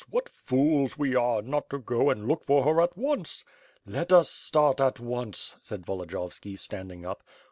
[0.09, 3.45] What fools we are not to go and look for her at once."
[3.85, 7.23] "Let us start at once," said Volodiyovski, standing up.